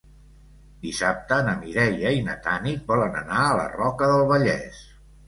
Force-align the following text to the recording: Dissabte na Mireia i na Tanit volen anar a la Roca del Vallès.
Dissabte 0.85 1.37
na 1.47 1.53
Mireia 1.65 2.13
i 2.19 2.23
na 2.29 2.37
Tanit 2.47 2.89
volen 2.93 3.19
anar 3.21 3.43
a 3.43 3.53
la 3.61 3.67
Roca 3.75 4.09
del 4.15 4.25
Vallès. 4.33 4.81